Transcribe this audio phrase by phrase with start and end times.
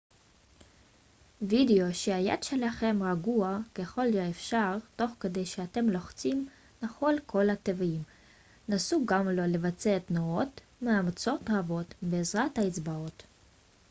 [1.41, 6.49] וודאו שהיד שלכם רגועה ככל האפשר תוך כדי שאתם לוחצים
[6.81, 8.03] נכון על כל התווים
[8.69, 13.23] נסו גם לא לבצע תנועות מאומצות רבות בעזרת האצבעות